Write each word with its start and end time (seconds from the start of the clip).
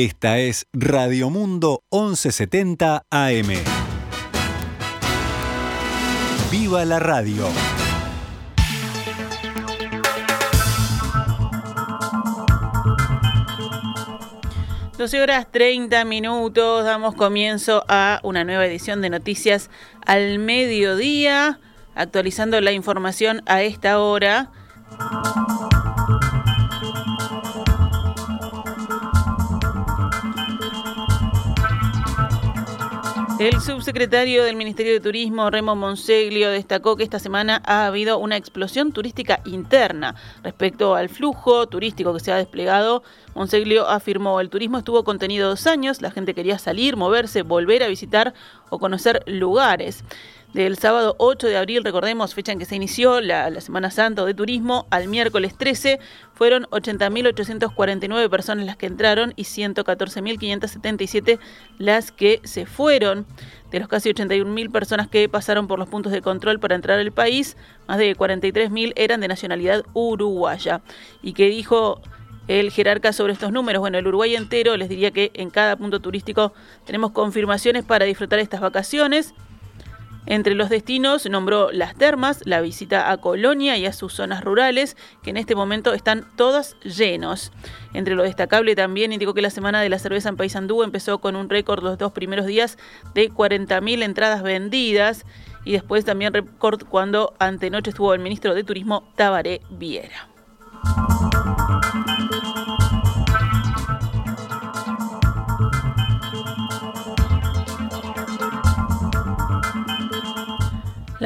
Esta 0.00 0.38
es 0.38 0.68
Radio 0.72 1.28
Mundo 1.28 1.82
1170 1.90 3.06
AM. 3.10 3.48
¡Viva 6.52 6.84
la 6.84 7.00
radio! 7.00 7.48
12 14.96 15.20
horas 15.20 15.48
30 15.50 16.04
minutos, 16.04 16.84
damos 16.84 17.16
comienzo 17.16 17.84
a 17.88 18.20
una 18.22 18.44
nueva 18.44 18.66
edición 18.66 19.00
de 19.00 19.10
Noticias 19.10 19.68
al 20.06 20.38
Mediodía, 20.38 21.58
actualizando 21.96 22.60
la 22.60 22.70
información 22.70 23.42
a 23.46 23.62
esta 23.62 23.98
hora. 23.98 24.52
El 33.38 33.60
subsecretario 33.60 34.42
del 34.42 34.56
Ministerio 34.56 34.94
de 34.94 34.98
Turismo, 34.98 35.48
Remo 35.48 35.76
Monseglio, 35.76 36.50
destacó 36.50 36.96
que 36.96 37.04
esta 37.04 37.20
semana 37.20 37.62
ha 37.64 37.86
habido 37.86 38.18
una 38.18 38.36
explosión 38.36 38.90
turística 38.90 39.38
interna 39.44 40.16
respecto 40.42 40.96
al 40.96 41.08
flujo 41.08 41.68
turístico 41.68 42.12
que 42.12 42.18
se 42.18 42.32
ha 42.32 42.36
desplegado. 42.36 43.04
Monseglio 43.36 43.88
afirmó, 43.88 44.40
el 44.40 44.50
turismo 44.50 44.78
estuvo 44.78 45.04
contenido 45.04 45.50
dos 45.50 45.68
años, 45.68 46.02
la 46.02 46.10
gente 46.10 46.34
quería 46.34 46.58
salir, 46.58 46.96
moverse, 46.96 47.42
volver 47.42 47.84
a 47.84 47.86
visitar 47.86 48.34
o 48.70 48.80
conocer 48.80 49.22
lugares 49.26 50.02
del 50.64 50.78
sábado 50.78 51.14
8 51.18 51.46
de 51.46 51.56
abril, 51.56 51.84
recordemos, 51.84 52.34
fecha 52.34 52.52
en 52.52 52.58
que 52.58 52.64
se 52.64 52.74
inició 52.74 53.20
la, 53.20 53.60
Semana 53.60 53.90
Santa 53.90 54.24
de 54.24 54.34
Turismo, 54.34 54.86
al 54.90 55.06
miércoles 55.06 55.56
13, 55.56 56.00
fueron 56.34 56.64
80.849 56.64 58.28
personas 58.28 58.66
las 58.66 58.76
que 58.76 58.86
entraron 58.86 59.34
y 59.36 59.44
114.577 59.44 61.38
las 61.78 62.10
que 62.12 62.40
se 62.44 62.66
fueron. 62.66 63.26
De 63.70 63.78
los 63.78 63.88
casi 63.88 64.10
81.000 64.10 64.72
personas 64.72 65.08
que 65.08 65.28
pasaron 65.28 65.68
por 65.68 65.78
los 65.78 65.88
puntos 65.88 66.10
de 66.12 66.22
control 66.22 66.58
para 66.58 66.74
entrar 66.74 66.98
al 66.98 67.12
país, 67.12 67.56
más 67.86 67.98
de 67.98 68.16
43.000 68.16 68.94
eran 68.96 69.20
de 69.20 69.28
nacionalidad 69.28 69.84
uruguaya. 69.92 70.80
¿Y 71.22 71.34
que 71.34 71.48
dijo 71.50 72.00
el 72.48 72.70
jerarca 72.70 73.12
sobre 73.12 73.32
estos 73.32 73.52
números? 73.52 73.80
Bueno, 73.80 73.98
el 73.98 74.06
Uruguay 74.06 74.34
entero 74.34 74.76
les 74.76 74.88
diría 74.88 75.10
que 75.10 75.30
en 75.34 75.50
cada 75.50 75.76
punto 75.76 76.00
turístico 76.00 76.52
tenemos 76.84 77.12
confirmaciones 77.12 77.84
para 77.84 78.06
disfrutar 78.06 78.38
estas 78.38 78.60
vacaciones. 78.60 79.34
Entre 80.30 80.54
los 80.54 80.68
destinos 80.68 81.24
nombró 81.24 81.72
las 81.72 81.94
termas, 81.94 82.42
la 82.44 82.60
visita 82.60 83.10
a 83.10 83.16
Colonia 83.16 83.78
y 83.78 83.86
a 83.86 83.94
sus 83.94 84.12
zonas 84.12 84.44
rurales, 84.44 84.94
que 85.22 85.30
en 85.30 85.38
este 85.38 85.54
momento 85.54 85.94
están 85.94 86.26
todas 86.36 86.78
llenos. 86.80 87.50
Entre 87.94 88.14
lo 88.14 88.24
destacable 88.24 88.76
también 88.76 89.14
indicó 89.14 89.32
que 89.32 89.40
la 89.40 89.48
semana 89.48 89.80
de 89.80 89.88
la 89.88 89.98
cerveza 89.98 90.28
en 90.28 90.36
Paysandú 90.36 90.82
empezó 90.82 91.18
con 91.22 91.34
un 91.34 91.48
récord 91.48 91.82
los 91.82 91.96
dos 91.96 92.12
primeros 92.12 92.44
días 92.44 92.76
de 93.14 93.30
40.000 93.30 94.02
entradas 94.02 94.42
vendidas 94.42 95.24
y 95.64 95.72
después 95.72 96.04
también 96.04 96.34
récord 96.34 96.84
cuando 96.84 97.32
antenoche 97.38 97.88
estuvo 97.88 98.12
el 98.12 98.20
ministro 98.20 98.54
de 98.54 98.64
Turismo 98.64 99.10
Tabaré 99.16 99.62
Viera. 99.70 100.28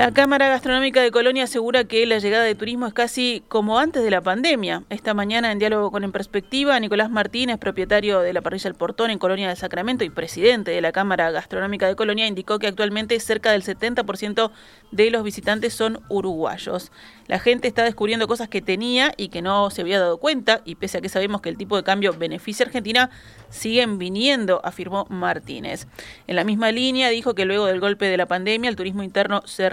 La 0.03 0.11
Cámara 0.11 0.49
Gastronómica 0.49 1.01
de 1.01 1.13
Colonia 1.13 1.45
asegura 1.45 1.85
que 1.85 2.05
la 2.07 2.19
llegada 2.19 2.43
de 2.43 2.57
turismo 2.57 2.89
es 2.89 2.93
casi 2.93 3.45
como 3.47 3.79
antes 3.79 4.03
de 4.03 4.11
la 4.11 4.21
pandemia. 4.21 4.83
Esta 4.91 5.15
mañana, 5.15 5.53
en 5.53 5.61
diálogo 5.61 5.93
con 5.93 6.03
En 6.03 6.11
Perspectiva, 6.11 6.81
Nicolás 6.81 7.09
Martínez, 7.09 7.57
propietario 7.59 8.19
de 8.19 8.33
la 8.33 8.41
parrilla 8.41 8.67
El 8.67 8.75
Portón 8.75 9.13
en 9.13 9.21
Colonia 9.21 9.47
del 9.47 9.57
Sacramento 9.57 10.03
y 10.03 10.11
presidente 10.11 10.73
de 10.73 10.81
la 10.81 10.91
Cámara 10.91 11.31
Gastronómica 11.31 11.87
de 11.87 11.95
Colonia, 11.95 12.27
indicó 12.27 12.59
que 12.59 12.67
actualmente 12.67 13.21
cerca 13.21 13.53
del 13.53 13.63
70% 13.63 14.51
de 14.91 15.11
los 15.13 15.23
visitantes 15.23 15.73
son 15.73 16.01
uruguayos. 16.09 16.91
La 17.29 17.39
gente 17.39 17.69
está 17.69 17.85
descubriendo 17.85 18.27
cosas 18.27 18.49
que 18.49 18.61
tenía 18.61 19.15
y 19.17 19.29
que 19.29 19.41
no 19.41 19.71
se 19.71 19.83
había 19.83 20.01
dado 20.01 20.19
cuenta, 20.19 20.63
y 20.65 20.75
pese 20.75 20.99
a 20.99 21.01
que 21.01 21.09
sabemos 21.09 21.43
que 21.43 21.49
el 21.49 21.57
tipo 21.57 21.77
de 21.77 21.85
cambio 21.85 22.13
beneficia 22.13 22.65
a 22.65 22.67
Argentina, 22.67 23.11
siguen 23.51 23.99
viniendo, 23.99 24.61
afirmó 24.65 25.07
Martínez. 25.09 25.87
En 26.27 26.35
la 26.35 26.43
misma 26.43 26.73
línea 26.73 27.09
dijo 27.11 27.35
que 27.35 27.45
luego 27.45 27.67
del 27.67 27.79
golpe 27.79 28.07
de 28.07 28.17
la 28.17 28.27
pandemia 28.27 28.69
el 28.69 28.77
turismo 28.77 29.05
interno 29.05 29.43
se 29.47 29.71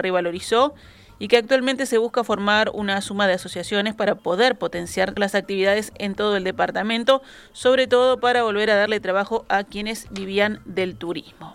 y 1.18 1.28
que 1.28 1.36
actualmente 1.36 1.86
se 1.86 1.98
busca 1.98 2.24
formar 2.24 2.70
una 2.72 3.00
suma 3.02 3.26
de 3.26 3.34
asociaciones 3.34 3.94
para 3.94 4.14
poder 4.14 4.56
potenciar 4.56 5.18
las 5.18 5.34
actividades 5.34 5.92
en 5.98 6.14
todo 6.14 6.36
el 6.36 6.44
departamento, 6.44 7.22
sobre 7.52 7.86
todo 7.86 8.18
para 8.18 8.42
volver 8.42 8.70
a 8.70 8.76
darle 8.76 9.00
trabajo 9.00 9.44
a 9.48 9.64
quienes 9.64 10.08
vivían 10.10 10.60
del 10.64 10.96
turismo. 10.96 11.54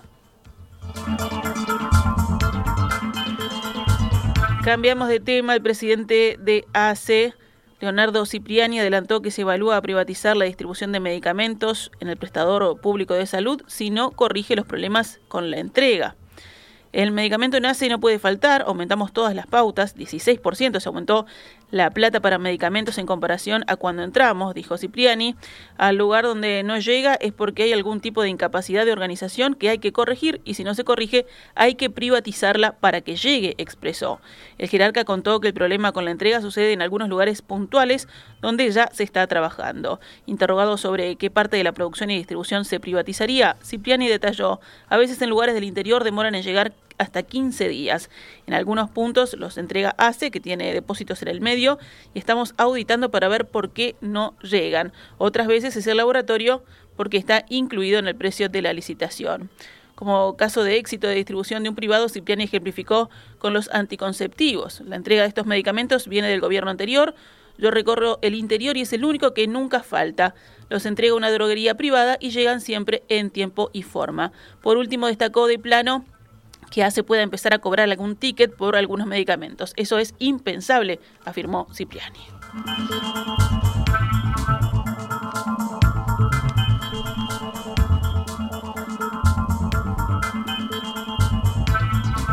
Cambiamos 4.63 5.09
de 5.09 5.19
tema, 5.19 5.55
el 5.55 5.61
presidente 5.61 6.37
de 6.39 6.65
ACE 6.73 7.33
Leonardo 7.79 8.25
Cipriani 8.25 8.79
adelantó 8.79 9.21
que 9.21 9.31
se 9.31 9.41
evalúa 9.41 9.81
privatizar 9.81 10.37
la 10.37 10.45
distribución 10.45 10.91
de 10.91 10.99
medicamentos 10.99 11.91
en 11.99 12.07
el 12.07 12.17
prestador 12.17 12.79
público 12.79 13.13
de 13.13 13.25
salud 13.25 13.61
si 13.67 13.89
no 13.89 14.11
corrige 14.11 14.55
los 14.55 14.65
problemas 14.65 15.19
con 15.27 15.51
la 15.51 15.57
entrega. 15.57 16.15
El 16.95 17.11
medicamento 17.11 17.59
nace 17.59 17.87
y 17.87 17.89
no 17.89 17.99
puede 17.99 18.19
faltar, 18.19 18.63
aumentamos 18.65 19.11
todas 19.11 19.35
las 19.35 19.47
pautas, 19.47 19.97
16% 19.97 20.79
se 20.79 20.87
aumentó 20.87 21.25
la 21.69 21.89
plata 21.89 22.21
para 22.21 22.37
medicamentos 22.37 22.97
en 22.97 23.05
comparación 23.05 23.65
a 23.67 23.75
cuando 23.75 24.01
entramos, 24.01 24.53
dijo 24.53 24.77
Cipriani. 24.77 25.35
Al 25.77 25.97
lugar 25.97 26.23
donde 26.23 26.63
no 26.63 26.79
llega 26.79 27.15
es 27.15 27.33
porque 27.33 27.63
hay 27.63 27.73
algún 27.73 27.99
tipo 27.99 28.21
de 28.21 28.29
incapacidad 28.29 28.85
de 28.85 28.93
organización 28.93 29.55
que 29.55 29.67
hay 29.67 29.79
que 29.79 29.91
corregir 29.91 30.39
y 30.45 30.53
si 30.53 30.63
no 30.63 30.73
se 30.73 30.85
corrige 30.85 31.25
hay 31.53 31.75
que 31.75 31.89
privatizarla 31.89 32.77
para 32.77 33.01
que 33.01 33.17
llegue, 33.17 33.55
expresó. 33.57 34.21
El 34.57 34.69
jerarca 34.69 35.03
contó 35.03 35.41
que 35.41 35.49
el 35.49 35.53
problema 35.53 35.91
con 35.91 36.05
la 36.05 36.11
entrega 36.11 36.39
sucede 36.39 36.71
en 36.71 36.81
algunos 36.81 37.09
lugares 37.09 37.41
puntuales 37.41 38.07
donde 38.41 38.71
ya 38.71 38.89
se 38.93 39.03
está 39.03 39.27
trabajando. 39.27 39.99
Interrogado 40.27 40.77
sobre 40.77 41.17
qué 41.17 41.29
parte 41.29 41.57
de 41.57 41.65
la 41.65 41.73
producción 41.73 42.09
y 42.09 42.15
distribución 42.15 42.63
se 42.63 42.79
privatizaría, 42.79 43.57
Cipriani 43.61 44.07
detalló, 44.07 44.61
a 44.87 44.95
veces 44.95 45.21
en 45.21 45.29
lugares 45.29 45.55
del 45.55 45.65
interior 45.65 46.05
demoran 46.05 46.35
en 46.35 46.43
llegar 46.43 46.71
hasta 46.97 47.23
15 47.23 47.67
días. 47.69 48.09
En 48.47 48.53
algunos 48.53 48.89
puntos 48.89 49.33
los 49.33 49.57
entrega 49.57 49.95
ACE, 49.97 50.31
que 50.31 50.39
tiene 50.39 50.73
depósitos 50.73 51.21
en 51.21 51.27
el 51.27 51.41
medio, 51.41 51.79
y 52.13 52.19
estamos 52.19 52.53
auditando 52.57 53.11
para 53.11 53.27
ver 53.27 53.47
por 53.47 53.71
qué 53.71 53.95
no 54.01 54.35
llegan. 54.41 54.93
Otras 55.17 55.47
veces 55.47 55.75
es 55.75 55.87
el 55.87 55.97
laboratorio 55.97 56.63
porque 56.95 57.17
está 57.17 57.45
incluido 57.49 57.99
en 57.99 58.07
el 58.07 58.15
precio 58.15 58.49
de 58.49 58.61
la 58.61 58.73
licitación. 58.73 59.49
Como 59.95 60.35
caso 60.35 60.63
de 60.63 60.75
éxito 60.77 61.07
de 61.07 61.15
distribución 61.15 61.63
de 61.63 61.69
un 61.69 61.75
privado, 61.75 62.09
Cipriani 62.09 62.43
ejemplificó 62.43 63.09
con 63.39 63.53
los 63.53 63.69
anticonceptivos. 63.69 64.81
La 64.81 64.97
entrega 64.97 65.21
de 65.21 65.29
estos 65.29 65.45
medicamentos 65.45 66.07
viene 66.09 66.27
del 66.27 66.41
gobierno 66.41 66.69
anterior. 66.69 67.15
Yo 67.57 67.71
recorro 67.71 68.19
el 68.21 68.35
interior 68.35 68.75
y 68.75 68.81
es 68.81 68.91
el 68.91 69.05
único 69.05 69.33
que 69.33 69.47
nunca 69.47 69.83
falta. 69.83 70.35
Los 70.69 70.85
entrega 70.85 71.15
una 71.15 71.31
droguería 71.31 71.75
privada 71.75 72.17
y 72.19 72.31
llegan 72.31 72.59
siempre 72.59 73.03
en 73.07 73.29
tiempo 73.29 73.69
y 73.71 73.83
forma. 73.83 74.33
Por 74.61 74.75
último, 74.75 75.07
destacó 75.07 75.47
de 75.47 75.59
plano 75.59 76.03
que 76.71 76.83
hace 76.83 77.03
pueda 77.03 77.21
empezar 77.21 77.53
a 77.53 77.59
cobrar 77.59 77.89
algún 77.89 78.15
ticket 78.15 78.55
por 78.55 78.75
algunos 78.75 79.07
medicamentos. 79.07 79.73
Eso 79.75 79.97
es 79.97 80.13
impensable, 80.19 80.99
afirmó 81.23 81.67
Cipriani. 81.73 82.19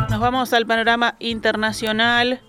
Nos 0.09 0.19
vamos 0.19 0.53
al 0.53 0.65
panorama 0.65 1.15
internacional. 1.19 2.41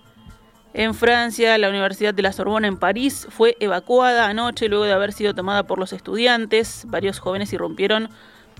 En 0.74 0.92
Francia, 0.92 1.56
la 1.56 1.68
Universidad 1.68 2.12
de 2.12 2.22
la 2.22 2.32
Sorbona 2.32 2.66
en 2.66 2.76
París 2.76 3.28
fue 3.30 3.56
evacuada 3.60 4.26
anoche 4.26 4.68
luego 4.68 4.84
de 4.84 4.92
haber 4.92 5.12
sido 5.12 5.32
tomada 5.32 5.62
por 5.62 5.78
los 5.78 5.92
estudiantes. 5.92 6.84
Varios 6.88 7.20
jóvenes 7.20 7.52
irrumpieron 7.52 8.10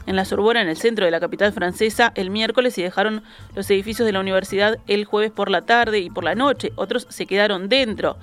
en 0.07 0.17
la 0.17 0.25
Sorbona, 0.25 0.61
en 0.61 0.69
el 0.69 0.77
centro 0.77 1.05
de 1.05 1.11
la 1.11 1.21
capital 1.21 1.53
francesa, 1.53 2.13
el 2.15 2.31
miércoles 2.31 2.77
y 2.79 2.83
dejaron 2.83 3.23
los 3.55 3.71
edificios 3.71 4.07
de 4.07 4.13
la 4.13 4.21
universidad 4.21 4.79
el 4.87 5.05
jueves 5.05 5.31
por 5.31 5.51
la 5.51 5.63
tarde 5.63 6.01
y 6.01 6.11
por 6.11 6.25
la 6.25 6.35
noche. 6.35 6.73
Otros 6.77 7.07
se 7.09 7.27
quedaron 7.27 7.69
dentro. 7.69 8.17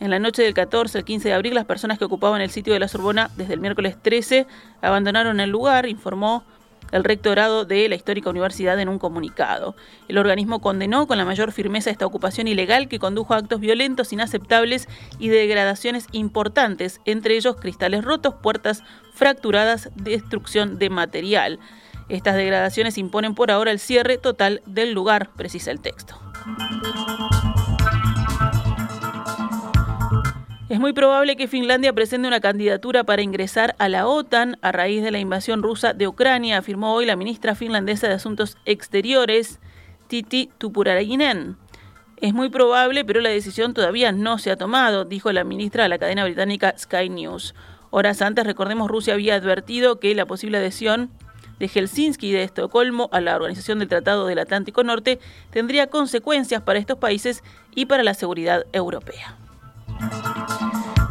En 0.00 0.10
la 0.10 0.18
noche 0.18 0.42
del 0.42 0.54
14 0.54 0.98
al 0.98 1.04
15 1.04 1.28
de 1.28 1.34
abril, 1.34 1.54
las 1.54 1.64
personas 1.64 1.98
que 1.98 2.04
ocupaban 2.04 2.40
el 2.40 2.50
sitio 2.50 2.72
de 2.72 2.78
la 2.78 2.88
Sorbona 2.88 3.30
desde 3.36 3.54
el 3.54 3.60
miércoles 3.60 3.96
13 4.00 4.46
abandonaron 4.80 5.40
el 5.40 5.50
lugar, 5.50 5.86
informó 5.86 6.44
el 6.92 7.04
rectorado 7.04 7.64
de 7.64 7.88
la 7.88 7.94
histórica 7.94 8.30
universidad 8.30 8.78
en 8.80 8.88
un 8.88 8.98
comunicado. 8.98 9.76
El 10.08 10.18
organismo 10.18 10.60
condenó 10.60 11.06
con 11.06 11.18
la 11.18 11.24
mayor 11.24 11.52
firmeza 11.52 11.90
esta 11.90 12.06
ocupación 12.06 12.48
ilegal 12.48 12.88
que 12.88 12.98
condujo 12.98 13.34
a 13.34 13.38
actos 13.38 13.60
violentos, 13.60 14.12
inaceptables 14.12 14.88
y 15.18 15.28
degradaciones 15.28 16.06
importantes, 16.12 17.00
entre 17.04 17.36
ellos 17.36 17.56
cristales 17.56 18.04
rotos, 18.04 18.34
puertas 18.42 18.82
fracturadas, 19.12 19.90
destrucción 19.94 20.78
de 20.78 20.90
material. 20.90 21.58
Estas 22.08 22.36
degradaciones 22.36 22.96
imponen 22.96 23.34
por 23.34 23.50
ahora 23.50 23.70
el 23.70 23.78
cierre 23.78 24.16
total 24.16 24.62
del 24.64 24.92
lugar, 24.92 25.30
precisa 25.36 25.70
el 25.70 25.80
texto. 25.80 26.18
Es 30.68 30.78
muy 30.78 30.92
probable 30.92 31.36
que 31.36 31.48
Finlandia 31.48 31.94
presente 31.94 32.28
una 32.28 32.40
candidatura 32.40 33.02
para 33.04 33.22
ingresar 33.22 33.74
a 33.78 33.88
la 33.88 34.06
OTAN 34.06 34.58
a 34.60 34.70
raíz 34.70 35.02
de 35.02 35.10
la 35.10 35.18
invasión 35.18 35.62
rusa 35.62 35.94
de 35.94 36.06
Ucrania, 36.06 36.58
afirmó 36.58 36.92
hoy 36.92 37.06
la 37.06 37.16
ministra 37.16 37.54
finlandesa 37.54 38.06
de 38.06 38.12
Asuntos 38.12 38.58
Exteriores, 38.66 39.60
Titi 40.08 40.50
Tupurainen. 40.58 41.56
Es 42.18 42.34
muy 42.34 42.50
probable, 42.50 43.02
pero 43.06 43.22
la 43.22 43.30
decisión 43.30 43.72
todavía 43.72 44.12
no 44.12 44.36
se 44.36 44.50
ha 44.50 44.56
tomado, 44.56 45.06
dijo 45.06 45.32
la 45.32 45.42
ministra 45.42 45.84
de 45.84 45.88
la 45.88 45.98
cadena 45.98 46.24
británica 46.24 46.74
Sky 46.76 47.08
News. 47.08 47.54
Horas 47.88 48.20
antes, 48.20 48.44
recordemos, 48.44 48.90
Rusia 48.90 49.14
había 49.14 49.36
advertido 49.36 49.98
que 49.98 50.14
la 50.14 50.26
posible 50.26 50.58
adhesión 50.58 51.10
de 51.58 51.68
Helsinki 51.68 52.28
y 52.28 52.32
de 52.32 52.42
Estocolmo 52.42 53.08
a 53.10 53.22
la 53.22 53.36
Organización 53.36 53.78
del 53.78 53.88
Tratado 53.88 54.26
del 54.26 54.38
Atlántico 54.38 54.84
Norte 54.84 55.18
tendría 55.50 55.86
consecuencias 55.86 56.60
para 56.60 56.78
estos 56.78 56.98
países 56.98 57.42
y 57.74 57.86
para 57.86 58.02
la 58.02 58.12
seguridad 58.12 58.66
europea. 58.74 59.38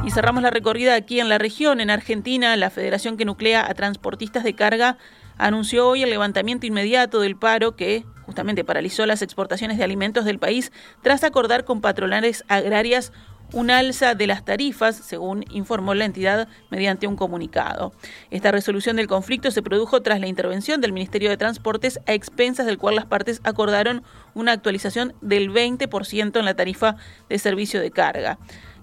Y 0.07 0.11
cerramos 0.11 0.41
la 0.41 0.51
recorrida 0.51 0.95
aquí 0.95 1.19
en 1.19 1.27
la 1.27 1.37
región. 1.37 1.81
En 1.81 1.89
Argentina, 1.89 2.55
la 2.55 2.69
federación 2.69 3.17
que 3.17 3.25
nuclea 3.25 3.69
a 3.69 3.73
transportistas 3.73 4.45
de 4.45 4.53
carga 4.53 4.97
anunció 5.37 5.85
hoy 5.85 6.01
el 6.01 6.09
levantamiento 6.09 6.65
inmediato 6.65 7.19
del 7.19 7.35
paro 7.35 7.75
que 7.75 8.05
justamente 8.21 8.63
paralizó 8.63 9.05
las 9.05 9.21
exportaciones 9.21 9.77
de 9.77 9.83
alimentos 9.83 10.23
del 10.23 10.39
país 10.39 10.71
tras 11.01 11.25
acordar 11.25 11.65
con 11.65 11.81
patronales 11.81 12.45
agrarias 12.47 13.11
un 13.51 13.69
alza 13.69 14.15
de 14.15 14.27
las 14.27 14.45
tarifas, 14.45 14.95
según 14.95 15.43
informó 15.51 15.93
la 15.93 16.05
entidad 16.05 16.47
mediante 16.69 17.07
un 17.07 17.17
comunicado. 17.17 17.91
Esta 18.31 18.51
resolución 18.51 18.95
del 18.95 19.07
conflicto 19.07 19.51
se 19.51 19.61
produjo 19.61 20.01
tras 20.01 20.21
la 20.21 20.27
intervención 20.27 20.79
del 20.79 20.93
Ministerio 20.93 21.29
de 21.29 21.37
Transportes 21.37 21.99
a 22.07 22.13
expensas 22.13 22.65
del 22.65 22.77
cual 22.77 22.95
las 22.95 23.05
partes 23.05 23.41
acordaron 23.43 24.03
una 24.35 24.53
actualización 24.53 25.15
del 25.19 25.51
20% 25.51 26.39
en 26.39 26.45
la 26.45 26.55
tarifa 26.55 26.95
de 27.27 27.39
servicio 27.39 27.81
de 27.81 27.91
carga. 27.91 28.37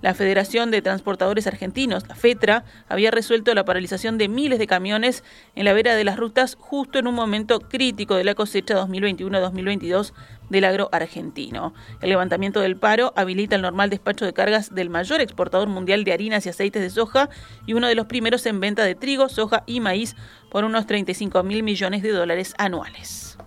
La 0.05 0.13
Federación 0.13 0.71
de 0.71 0.83
Transportadores 0.83 1.47
Argentinos, 1.47 2.07
la 2.07 2.15
FETRA, 2.15 2.67
había 2.91 3.11
resuelto 3.11 3.55
la 3.55 3.65
paralización 3.65 4.19
de 4.19 4.29
miles 4.29 4.59
de 4.59 4.67
camiones 4.67 5.25
en 5.55 5.65
la 5.65 5.73
vera 5.73 5.95
de 5.95 6.05
las 6.05 6.19
rutas 6.19 6.59
justo 6.61 6.99
en 6.99 7.07
un 7.07 7.15
momento 7.15 7.59
crítico 7.59 8.15
de 8.15 8.25
la 8.25 8.35
cosecha 8.35 8.75
2021-2022 8.87 10.13
del 10.51 10.65
agro 10.67 10.91
argentino. 10.93 11.73
El 12.03 12.11
levantamiento 12.11 12.61
del 12.61 12.77
paro 12.77 13.15
habilita 13.17 13.57
el 13.57 13.63
normal 13.63 13.89
despacho 13.89 14.27
de 14.27 14.35
cargas 14.35 14.75
del 14.75 14.91
mayor 14.91 15.23
exportador 15.23 15.69
mundial 15.69 16.05
de 16.05 16.13
harinas 16.13 16.45
y 16.45 16.51
aceites 16.51 16.83
de 16.83 16.91
soja 16.91 17.31
y 17.65 17.73
uno 17.73 17.89
de 17.89 17.95
los 17.95 18.05
primeros 18.05 18.45
en 18.45 18.61
venta 18.61 18.85
de 18.85 18.97
trigo, 18.97 19.31
soja 19.31 19.63
y 19.65 19.81
maíz 19.81 20.17
por 20.51 20.65
unos 20.65 20.87
35 20.87 21.43
mil 21.45 21.63
millones 21.63 22.03
de 22.03 22.11
dólares 22.13 22.53
anuales. 22.59 23.39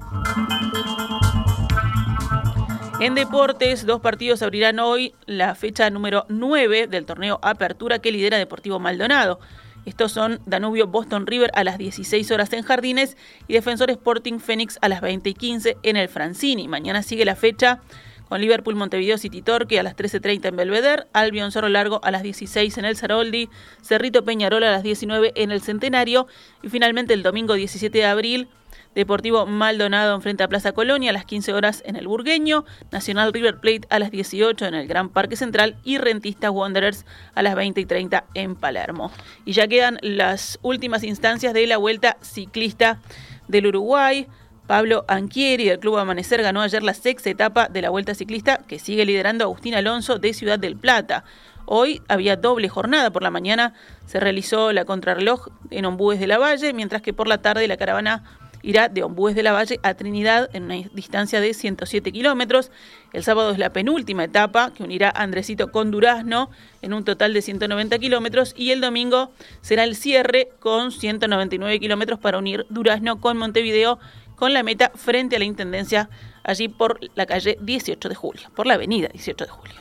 En 3.00 3.14
deportes, 3.14 3.86
dos 3.86 4.02
partidos 4.02 4.42
abrirán 4.42 4.80
hoy 4.80 5.14
la 5.28 5.54
fecha 5.54 5.88
número 5.92 6.26
9 6.30 6.88
del 6.88 7.06
torneo 7.06 7.38
Apertura 7.44 8.00
que 8.00 8.12
lidera 8.12 8.40
Deportivo 8.40 8.80
Maldonado. 8.80 9.40
Estos 9.86 10.12
son 10.12 10.40
Danubio 10.48 10.88
Boston 10.88 11.28
River 11.28 11.52
a 11.54 11.64
las 11.64 11.78
16 11.78 12.32
horas 12.32 12.52
en 12.54 12.64
Jardines 12.64 13.16
y 13.48 13.54
Defensor 13.54 13.92
Sporting 13.92 14.40
Phoenix 14.40 14.80
a 14.82 14.90
las 14.90 15.02
20 15.02 15.30
y 15.30 15.34
15 15.36 15.78
en 15.84 15.96
el 15.96 16.10
Francini. 16.10 16.68
Mañana 16.68 17.04
sigue 17.04 17.24
la 17.24 17.36
fecha 17.36 17.82
con 18.30 18.42
Liverpool 18.42 18.76
Montevideo 18.76 19.20
City 19.20 19.44
Torque 19.44 19.80
a 19.80 19.84
las 19.84 19.96
13.30 19.96 20.48
en 20.48 20.56
Belvedere, 20.56 21.04
Albion 21.14 21.52
Cerro 21.52 21.70
Largo 21.70 22.02
a 22.04 22.10
las 22.10 22.24
16 22.24 22.80
en 22.80 22.86
el 22.86 22.98
Saroldi, 22.98 23.48
Cerrito 23.84 24.26
Peñarol 24.26 24.64
a 24.64 24.72
las 24.72 24.82
19 24.82 25.34
en 25.36 25.52
el 25.52 25.62
Centenario 25.62 26.26
y 26.64 26.70
finalmente 26.70 27.14
el 27.14 27.22
domingo 27.22 27.54
17 27.54 27.96
de 27.96 28.06
abril 28.06 28.50
Deportivo 28.98 29.46
Maldonado 29.46 30.16
enfrenta 30.16 30.46
a 30.46 30.48
Plaza 30.48 30.72
Colonia 30.72 31.12
a 31.12 31.14
las 31.14 31.24
15 31.24 31.54
horas 31.54 31.84
en 31.86 31.98
el 31.98 32.08
Burgueño, 32.08 32.66
Nacional 32.92 33.32
River 33.32 33.60
Plate 33.60 33.82
a 33.92 34.00
las 34.00 34.10
18 34.10 34.66
en 34.66 34.74
el 34.74 34.88
Gran 34.88 35.10
Parque 35.10 35.36
Central 35.36 35.76
y 35.84 36.00
Rentista 36.00 36.50
Wanderers 36.50 37.06
a 37.36 37.44
las 37.44 37.54
20 37.54 37.80
y 37.80 37.86
30 37.86 38.26
en 38.34 38.56
Palermo. 38.56 39.12
Y 39.46 39.52
ya 39.52 39.68
quedan 39.68 40.00
las 40.02 40.58
últimas 40.64 41.04
instancias 41.04 41.54
de 41.54 41.68
la 41.68 41.78
Vuelta 41.78 42.18
Ciclista 42.24 43.00
del 43.48 43.68
Uruguay. 43.68 44.26
Pablo 44.66 45.06
Anchieri 45.08 45.66
del 45.66 45.78
Club 45.78 45.98
Amanecer 45.98 46.42
ganó 46.42 46.64
ayer 46.64 46.82
la 46.82 46.96
sexta 46.96 47.30
etapa 47.30 47.68
de 47.68 47.84
la 47.84 47.92
Vuelta 47.92 48.16
Ciclista 48.16 48.62
que 48.68 48.80
sigue 48.80 49.06
liderando 49.06 49.44
Agustín 49.44 49.76
Alonso 49.76 50.18
de 50.18 50.34
Ciudad 50.34 50.58
del 50.58 50.76
Plata. 50.76 51.24
Hoy 51.68 52.02
había 52.08 52.36
doble 52.36 52.68
jornada. 52.68 53.12
Por 53.12 53.22
la 53.22 53.30
mañana 53.30 53.74
se 54.08 54.20
realizó 54.20 54.74
la 54.74 54.86
contrarreloj 54.86 55.50
en 55.70 55.86
Ombúes 55.86 56.20
de 56.20 56.26
la 56.26 56.40
Valle, 56.40 56.74
mientras 56.74 57.02
que 57.04 57.14
por 57.14 57.28
la 57.28 57.40
tarde 57.40 57.68
la 57.68 57.78
caravana 57.78 58.24
irá 58.68 58.90
de 58.90 59.02
Ombúes 59.02 59.34
de 59.34 59.44
la 59.44 59.54
Valle 59.54 59.80
a 59.82 59.94
Trinidad 59.94 60.50
en 60.52 60.64
una 60.64 60.76
distancia 60.94 61.40
de 61.40 61.54
107 61.54 62.12
kilómetros. 62.12 62.70
El 63.14 63.24
sábado 63.24 63.52
es 63.52 63.58
la 63.58 63.72
penúltima 63.72 64.26
etapa 64.26 64.74
que 64.74 64.84
unirá 64.84 65.10
Andresito 65.10 65.72
con 65.72 65.90
Durazno 65.90 66.52
en 66.82 66.94
un 66.94 67.06
total 67.06 67.34
de 67.34 67.42
190 67.42 67.98
kilómetros 67.98 68.54
y 68.58 68.72
el 68.72 68.82
domingo 68.82 69.32
será 69.62 69.86
el 69.86 69.96
cierre 69.96 70.50
con 70.60 70.92
199 70.92 71.80
kilómetros 71.80 72.20
para 72.20 72.38
unir 72.38 72.66
Durazno 72.70 73.22
con 73.22 73.38
Montevideo 73.38 74.00
con 74.36 74.52
la 74.52 74.64
meta 74.64 74.92
frente 74.96 75.38
a 75.38 75.40
la 75.40 75.46
Intendencia 75.46 76.10
allí 76.44 76.68
por 76.68 77.00
la 77.16 77.26
calle 77.26 77.58
18 77.62 78.10
de 78.10 78.16
julio, 78.16 78.50
por 78.54 78.68
la 78.68 78.74
avenida 78.74 79.08
18 79.08 79.46
de 79.46 79.50
julio. 79.50 79.76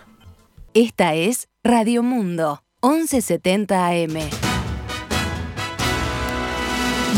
Esta 0.75 1.15
es 1.15 1.49
Radio 1.65 2.05
Mundo, 2.05 2.63
1170 2.85 3.89
AM. 3.89 4.15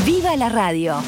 ¡Viva 0.07 0.35
la 0.37 0.49
radio! 0.49 1.03